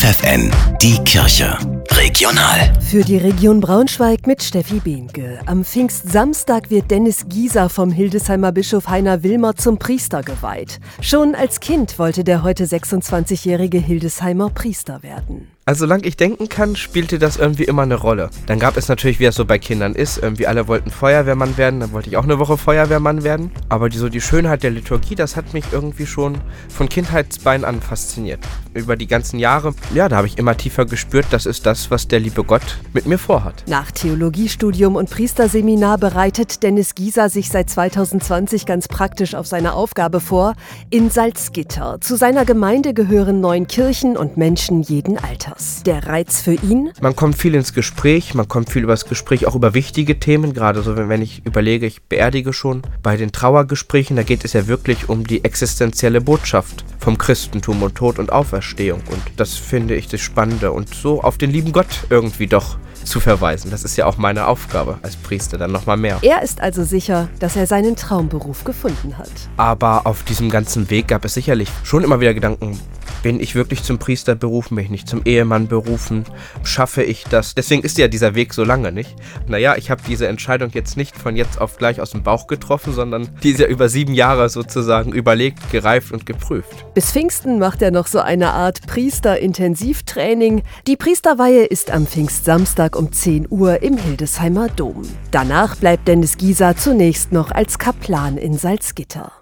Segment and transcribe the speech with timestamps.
[0.00, 1.58] FFN, die Kirche.
[1.90, 2.72] Regional.
[2.80, 5.40] Für die Region Braunschweig mit Steffi Behnke.
[5.44, 10.80] Am Pfingstsamstag wird Dennis Gieser vom Hildesheimer Bischof Heiner Wilmer zum Priester geweiht.
[11.02, 15.48] Schon als Kind wollte der heute 26-jährige Hildesheimer Priester werden.
[15.70, 18.30] Also solange ich denken kann, spielte das irgendwie immer eine Rolle.
[18.46, 21.78] Dann gab es natürlich, wie es so bei Kindern ist, irgendwie alle wollten Feuerwehrmann werden,
[21.78, 23.52] dann wollte ich auch eine Woche Feuerwehrmann werden.
[23.68, 26.38] Aber die, so die Schönheit der Liturgie, das hat mich irgendwie schon
[26.68, 28.40] von Kindheitsbein an fasziniert.
[28.74, 32.08] Über die ganzen Jahre, ja, da habe ich immer tiefer gespürt, das ist das, was
[32.08, 33.62] der liebe Gott mit mir vorhat.
[33.68, 40.18] Nach Theologiestudium und Priesterseminar bereitet Dennis Gieser sich seit 2020 ganz praktisch auf seine Aufgabe
[40.18, 40.56] vor,
[40.90, 42.00] in Salzgitter.
[42.00, 45.59] Zu seiner Gemeinde gehören neun Kirchen und Menschen jeden Alters.
[45.60, 45.82] Jahres.
[45.84, 46.90] Der Reiz für ihn?
[47.00, 50.54] Man kommt viel ins Gespräch, man kommt viel über das Gespräch, auch über wichtige Themen,
[50.54, 52.82] gerade so, wenn ich überlege, ich beerdige schon.
[53.02, 57.94] Bei den Trauergesprächen, da geht es ja wirklich um die existenzielle Botschaft vom Christentum und
[57.94, 59.00] Tod und Auferstehung.
[59.10, 63.18] Und das finde ich das Spannende und so auf den lieben Gott irgendwie doch zu
[63.18, 63.70] verweisen.
[63.70, 66.18] Das ist ja auch meine Aufgabe als Priester, dann nochmal mehr.
[66.20, 69.30] Er ist also sicher, dass er seinen Traumberuf gefunden hat.
[69.56, 72.78] Aber auf diesem ganzen Weg gab es sicherlich schon immer wieder Gedanken,
[73.22, 74.76] bin ich wirklich zum Priester berufen?
[74.76, 76.24] Bin ich nicht zum Ehemann berufen?
[76.62, 77.54] Schaffe ich das?
[77.54, 79.14] Deswegen ist ja dieser Weg so lange nicht.
[79.46, 82.92] Naja, ich habe diese Entscheidung jetzt nicht von jetzt auf gleich aus dem Bauch getroffen,
[82.92, 86.84] sondern die ist ja über sieben Jahre sozusagen überlegt, gereift und geprüft.
[86.94, 90.62] Bis Pfingsten macht er noch so eine Art Priester-Intensivtraining.
[90.86, 95.02] Die Priesterweihe ist am Pfingstsamstag um 10 Uhr im Hildesheimer Dom.
[95.30, 99.39] Danach bleibt Dennis Gieser zunächst noch als Kaplan in Salzgitter.